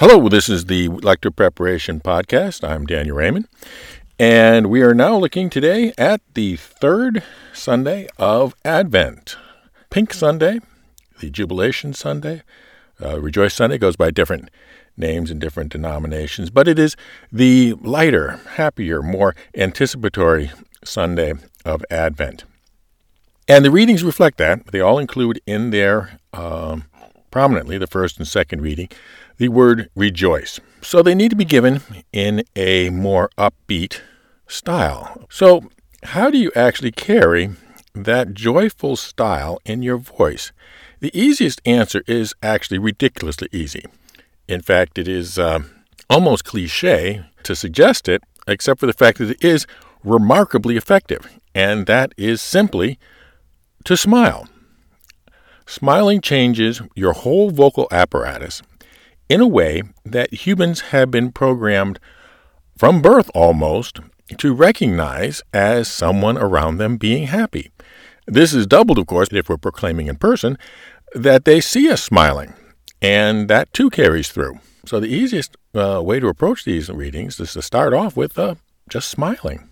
[0.00, 2.68] Hello, this is the Lector Preparation Podcast.
[2.68, 3.46] I'm Daniel Raymond,
[4.18, 9.36] and we are now looking today at the third Sunday of Advent
[9.90, 10.58] Pink Sunday,
[11.20, 12.42] the Jubilation Sunday.
[13.00, 14.50] Uh, Rejoice Sunday goes by different
[14.96, 16.96] names in different denominations, but it is
[17.30, 20.50] the lighter, happier, more anticipatory
[20.84, 21.34] Sunday
[21.64, 22.42] of Advent.
[23.46, 24.66] And the readings reflect that.
[24.72, 26.86] They all include in there um,
[27.30, 28.88] prominently the first and second reading
[29.38, 30.60] the word rejoice.
[30.82, 31.80] So they need to be given
[32.12, 34.00] in a more upbeat
[34.46, 35.26] style.
[35.30, 35.68] So,
[36.02, 37.50] how do you actually carry
[37.94, 40.52] that joyful style in your voice?
[41.00, 43.84] The easiest answer is actually ridiculously easy.
[44.46, 45.60] In fact, it is uh,
[46.10, 49.66] almost cliche to suggest it, except for the fact that it is
[50.02, 52.98] remarkably effective, and that is simply
[53.84, 54.46] to smile.
[55.66, 58.62] Smiling changes your whole vocal apparatus
[59.28, 61.98] in a way that humans have been programmed
[62.76, 64.00] from birth almost
[64.38, 67.70] to recognize as someone around them being happy.
[68.26, 70.58] This is doubled, of course, if we're proclaiming in person
[71.14, 72.54] that they see us smiling,
[73.00, 74.58] and that too carries through.
[74.86, 78.56] So, the easiest uh, way to approach these readings is to start off with uh,
[78.88, 79.68] just smiling.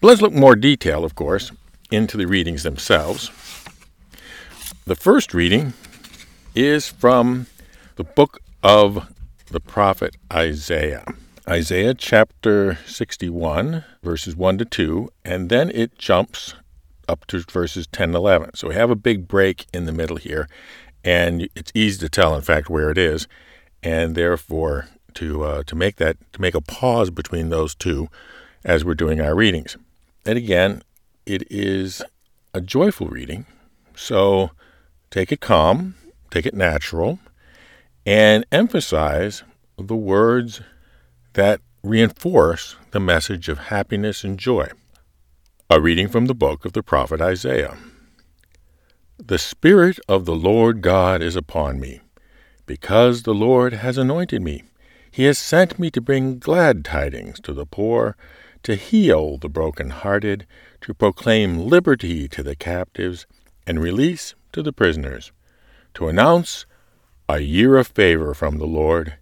[0.00, 1.52] But let's look more detail, of course,
[1.90, 3.30] into the readings themselves.
[4.86, 5.74] The first reading
[6.54, 7.46] is from
[7.96, 9.12] the book of
[9.50, 11.04] the prophet Isaiah.
[11.48, 16.54] Isaiah chapter 61, verses 1 to 2, and then it jumps
[17.08, 18.54] up to verses 10 and 11.
[18.54, 20.48] So we have a big break in the middle here,
[21.04, 23.26] and it's easy to tell, in fact, where it is,
[23.82, 28.08] and therefore to uh, to make that to make a pause between those two
[28.64, 29.76] as we're doing our readings.
[30.24, 30.82] And again,
[31.26, 32.02] it is
[32.54, 33.46] a joyful reading,
[33.96, 34.52] so
[35.10, 35.96] take it calm,
[36.30, 37.18] take it natural,
[38.04, 39.44] and emphasize
[39.78, 40.60] the words
[41.34, 44.68] that reinforce the message of happiness and joy.
[45.70, 47.76] A reading from the book of the prophet Isaiah.
[49.18, 52.00] The Spirit of the Lord God is upon me,
[52.66, 54.64] because the Lord has anointed me.
[55.10, 58.16] He has sent me to bring glad tidings to the poor,
[58.64, 60.46] to heal the broken-hearted,
[60.80, 63.26] to proclaim liberty to the captives,
[63.66, 65.32] and release to the prisoners,
[65.94, 66.66] to announce
[67.28, 69.14] a year of favor from the Lord,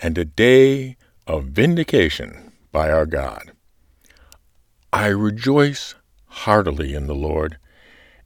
[0.00, 0.96] and a day
[1.26, 3.52] of vindication by our God.
[4.92, 5.94] I rejoice
[6.26, 7.58] heartily in the Lord,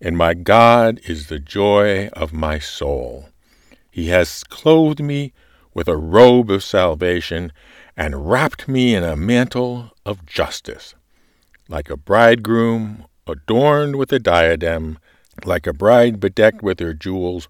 [0.00, 3.28] and my God is the joy of my soul.
[3.90, 5.32] He has clothed me
[5.74, 7.52] with a robe of salvation
[7.96, 10.94] and wrapped me in a mantle of justice.
[11.68, 14.98] Like a bridegroom adorned with a diadem,
[15.44, 17.48] like a bride bedecked with her jewels,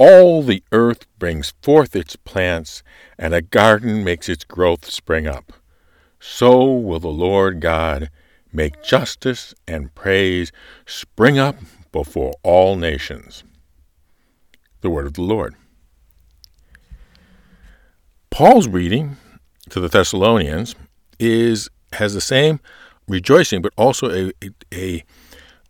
[0.00, 2.82] all the earth brings forth its plants,
[3.18, 5.52] and a garden makes its growth spring up.
[6.18, 8.08] So will the Lord God
[8.50, 10.52] make justice and praise
[10.86, 11.56] spring up
[11.92, 13.44] before all nations.
[14.80, 15.54] The word of the Lord.
[18.30, 19.18] Paul's reading
[19.68, 20.74] to the Thessalonians
[21.18, 22.58] is has the same
[23.06, 24.32] rejoicing, but also a,
[24.72, 25.04] a,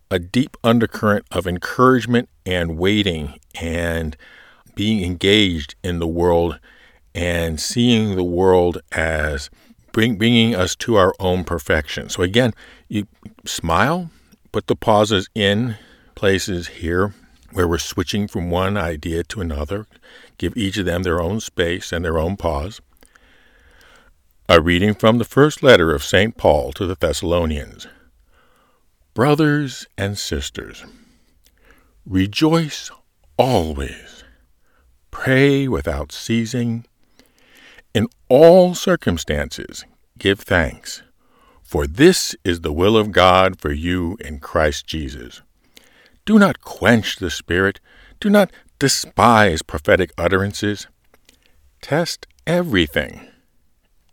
[0.09, 4.17] a deep undercurrent of encouragement and waiting and
[4.75, 6.59] being engaged in the world
[7.15, 9.51] and seeing the world as
[9.93, 12.09] bring, bringing us to our own perfection.
[12.09, 12.53] So again,
[12.89, 13.07] you
[13.45, 14.11] smile,
[14.53, 15.77] put the pauses in
[16.15, 17.15] places here
[17.53, 19.87] where we're switching from one idea to another,
[20.39, 22.81] give each of them their own space and their own pause.
[24.49, 26.37] A reading from the first letter of St.
[26.37, 27.87] Paul to the Thessalonians.
[29.15, 30.85] Brothers and sisters,
[32.07, 32.91] rejoice
[33.41, 34.23] always.
[35.11, 36.85] Pray without ceasing.
[37.95, 39.87] In all circumstances,
[40.19, 41.03] give thanks,
[41.63, 45.41] for this is the will of God for you in Christ Jesus.
[46.27, 47.81] Do not quench the Spirit,
[48.21, 50.87] do not despise prophetic utterances.
[51.81, 53.27] Test everything.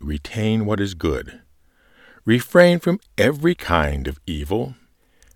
[0.00, 1.42] Retain what is good.
[2.24, 4.74] Refrain from every kind of evil.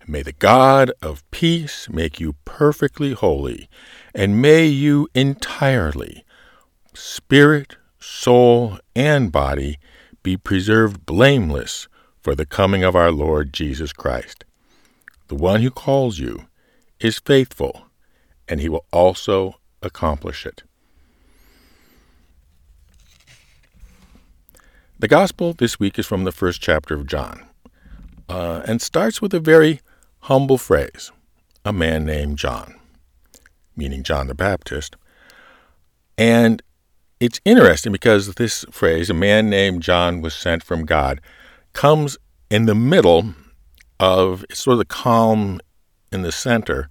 [0.07, 3.69] May the God of peace make you perfectly holy,
[4.15, 6.25] and may you entirely,
[6.93, 9.79] spirit, soul, and body,
[10.23, 11.89] be preserved blameless
[12.21, 14.45] for the coming of our Lord Jesus Christ.
[15.29, 16.47] The one who calls you
[16.99, 17.87] is faithful,
[18.49, 20.65] and he will also accomplish it.
[24.99, 27.47] The Gospel this week is from the first chapter of John,
[28.29, 29.81] uh, and starts with a very
[30.23, 31.11] humble phrase
[31.65, 32.75] a man named John,
[33.77, 34.97] meaning John the Baptist.
[36.19, 36.63] And
[37.21, 41.21] it's interesting because this phrase, a man named John was sent from God,
[41.73, 42.19] comes
[42.51, 43.35] in the middle
[44.01, 45.61] of sort of the calm
[46.11, 46.89] in the center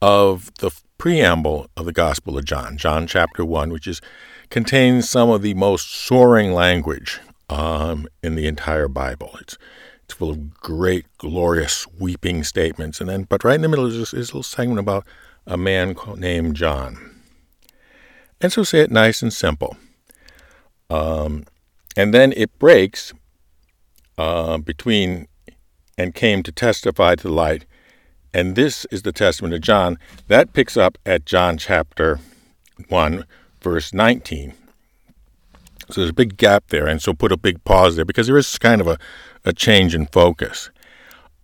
[0.00, 4.00] of the preamble of the Gospel of John, John chapter 1, which is
[4.48, 7.20] contains some of the most soaring language
[7.50, 9.36] um, in the entire Bible.
[9.40, 9.58] It's
[10.06, 13.98] it's full of great, glorious, sweeping statements, and then but right in the middle is
[13.98, 15.04] this, little segment about
[15.48, 17.20] a man called, named John.
[18.40, 19.76] And so say it nice and simple.
[20.88, 21.44] Um,
[21.96, 23.12] and then it breaks
[24.16, 25.26] uh, between
[25.98, 27.64] and came to testify to the light.
[28.32, 29.98] And this is the testament of John.
[30.28, 32.20] That picks up at John chapter
[32.88, 33.24] 1,
[33.60, 34.54] verse 19.
[35.90, 38.36] So there's a big gap there, and so put a big pause there because there
[38.36, 38.98] is kind of a,
[39.44, 40.70] a change in focus.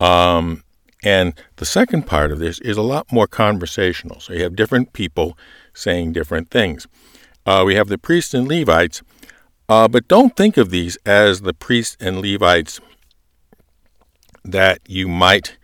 [0.01, 0.65] Um,
[1.05, 4.21] and the second part of this is a lot more conversational.
[4.21, 5.37] So you have different people
[5.75, 6.87] saying different things.
[7.45, 9.03] Uh, we have the priests and Levites,
[9.69, 12.81] uh, but don't think of these as the priests and Levites
[14.45, 15.57] that you might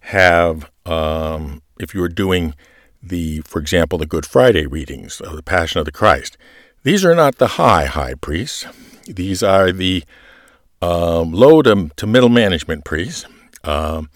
[0.00, 2.54] have um, if you were doing
[3.02, 6.36] the, for example, the Good Friday readings of the Passion of the Christ.
[6.84, 8.66] These are not the high high priests.
[9.06, 10.04] These are the
[10.82, 13.24] um, low to, to, middle management priests.
[13.64, 14.10] Um,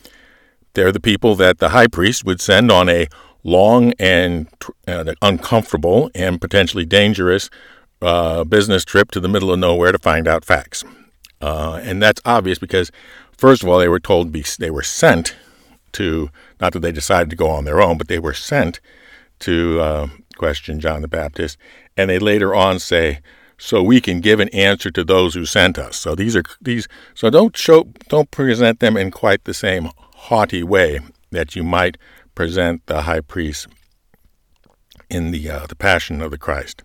[0.74, 3.08] they're the people that the high priest would send on a
[3.42, 4.48] long and
[4.86, 7.48] uh, uncomfortable and potentially dangerous
[8.02, 10.84] uh, business trip to the middle of nowhere to find out facts.
[11.40, 12.92] Uh, and that's obvious because,
[13.32, 15.34] first of all, they were told be, they were sent
[15.92, 16.28] to,
[16.60, 18.78] not that they decided to go on their own, but they were sent
[19.38, 21.58] to question John the Baptist.
[21.96, 23.20] And they later on say,
[23.58, 25.96] so we can give an answer to those who sent us.
[25.96, 26.88] So these are these.
[27.14, 31.00] So don't show, don't present them in quite the same haughty way
[31.32, 31.98] that you might
[32.34, 33.66] present the high priest
[35.10, 36.84] in the uh, the Passion of the Christ.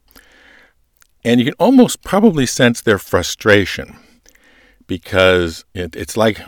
[1.24, 3.96] And you can almost probably sense their frustration
[4.88, 6.42] because it, it's like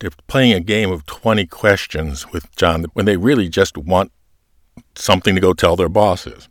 [0.00, 4.12] they're playing a game of 20 questions with John when they really just want
[4.94, 6.48] something to go tell their bosses.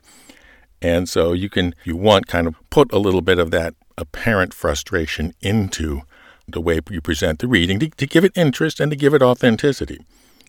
[0.81, 4.53] And so you can, you want, kind of put a little bit of that apparent
[4.53, 6.01] frustration into
[6.47, 9.21] the way you present the reading to, to give it interest and to give it
[9.21, 10.05] authenticity.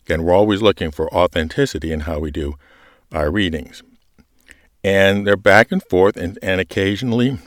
[0.06, 2.54] Again, we're always looking for authenticity in how we do
[3.12, 3.82] our readings.
[4.82, 7.38] And they're back and forth, and, and occasionally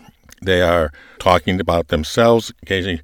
[0.42, 2.54] they are talking about themselves.
[2.62, 3.02] Occasionally,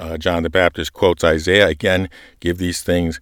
[0.00, 2.08] uh, John the Baptist quotes Isaiah again,
[2.40, 3.20] give these things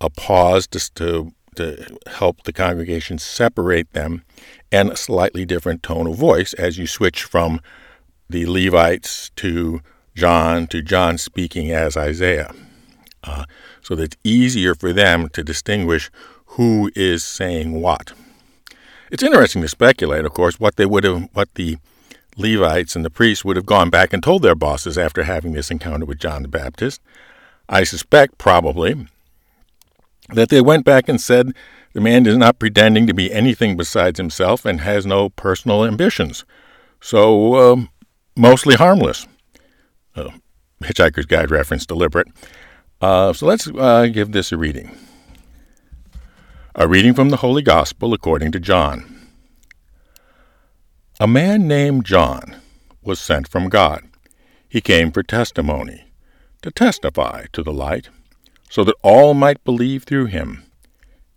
[0.00, 4.24] a pause to, to help the congregation separate them,
[4.70, 7.60] and a slightly different tone of voice as you switch from
[8.28, 9.80] the Levites to
[10.14, 12.52] John to John speaking as Isaiah.
[13.22, 13.44] Uh,
[13.80, 16.10] so that it's easier for them to distinguish
[16.46, 18.12] who is saying what.
[19.10, 21.78] It's interesting to speculate, of course, what they would have, what the
[22.36, 25.70] Levites and the priests would have gone back and told their bosses after having this
[25.70, 27.00] encounter with John the Baptist.
[27.68, 29.06] I suspect, probably,
[30.30, 31.52] that they went back and said
[31.92, 36.44] the man is not pretending to be anything besides himself and has no personal ambitions.
[37.00, 37.90] So, um,
[38.36, 39.26] mostly harmless.
[40.16, 40.30] Uh,
[40.82, 42.28] Hitchhiker's Guide reference deliberate.
[43.00, 44.96] Uh, so let's uh, give this a reading.
[46.74, 49.28] A reading from the Holy Gospel according to John.
[51.20, 52.56] A man named John
[53.02, 54.02] was sent from God.
[54.68, 56.06] He came for testimony,
[56.62, 58.08] to testify to the light,
[58.74, 60.64] so that all might believe through him.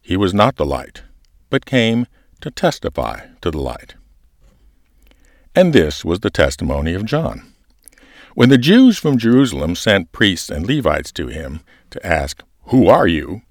[0.01, 1.03] He was not the light,
[1.51, 2.07] but came
[2.41, 3.93] to testify to the light.
[5.53, 7.53] And this was the testimony of John.
[8.33, 11.59] When the Jews from Jerusalem sent priests and Levites to him
[11.91, 13.43] to ask, Who are you?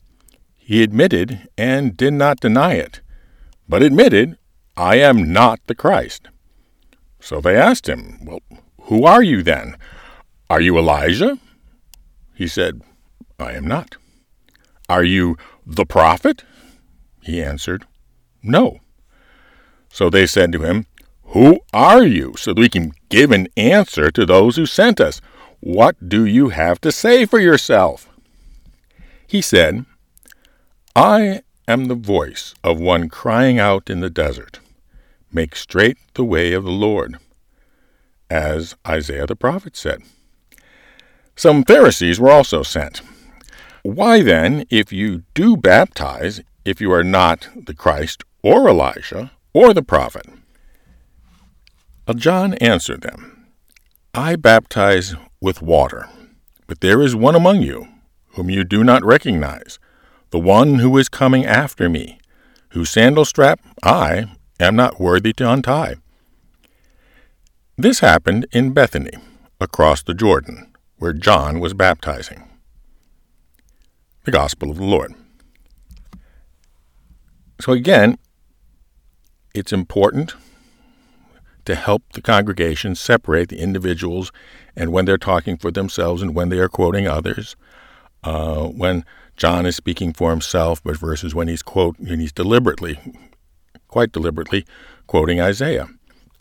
[0.57, 3.00] he admitted and did not deny it,
[3.69, 4.37] but admitted,
[4.76, 6.26] I am not the Christ.
[7.21, 8.40] So they asked him, Well,
[8.88, 9.76] who are you then?
[10.50, 11.38] Are you Elijah?
[12.35, 12.83] He said,
[13.38, 13.97] I am not.
[14.88, 16.45] Are you the prophet?
[17.23, 17.87] He answered,
[18.43, 18.81] No.
[19.90, 20.87] So they said to him,
[21.25, 22.35] Who are you?
[22.37, 25.21] So that we can give an answer to those who sent us.
[25.61, 28.09] What do you have to say for yourself?
[29.26, 29.85] He said,
[30.95, 34.61] I am the voice of one crying out in the desert.
[35.33, 37.16] Make straight the way of the Lord,
[38.31, 40.02] as Isaiah the prophet said.
[41.35, 43.02] Some Pharisees were also sent.
[43.87, 49.73] Why then, if you do baptize, if you are not the Christ or Elijah or
[49.73, 50.26] the prophet?
[52.16, 53.47] John answered them,
[54.12, 56.09] I baptize with water,
[56.66, 57.87] but there is one among you
[58.31, 59.78] whom you do not recognize,
[60.31, 62.19] the one who is coming after me,
[62.71, 64.25] whose sandal strap I
[64.59, 65.95] am not worthy to untie.
[67.78, 69.12] This happened in Bethany,
[69.61, 72.50] across the Jordan, where John was baptizing.
[74.26, 75.14] The Gospel of the Lord.
[77.61, 78.18] So, again,
[79.54, 80.35] it's important
[81.64, 84.33] to help the congregation separate the individuals
[84.75, 87.54] and when they're talking for themselves and when they are quoting others.
[88.25, 89.04] Uh, when
[89.37, 92.99] John is speaking for himself, but versus when he's quote and he's deliberately,
[93.87, 94.66] quite deliberately,
[95.06, 95.87] quoting Isaiah.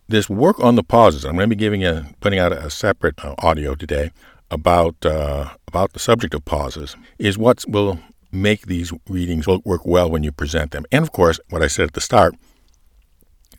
[0.07, 1.23] This work on the pauses.
[1.23, 4.11] I'm going to be giving a putting out a separate uh, audio today
[4.51, 6.95] about uh, about the subject of pauses.
[7.17, 7.99] Is what will
[8.31, 10.85] make these readings work well when you present them.
[10.91, 12.35] And of course, what I said at the start,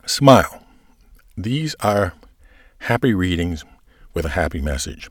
[0.05, 0.63] smile.
[1.37, 2.15] These are
[2.81, 3.65] happy readings
[4.15, 5.11] with a happy message.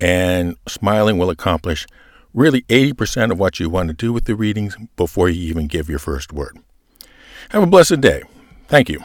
[0.00, 1.86] And smiling will accomplish
[2.34, 5.88] really 80% of what you want to do with the readings before you even give
[5.88, 6.58] your first word.
[7.50, 8.22] Have a blessed day.
[8.68, 9.02] Thank you.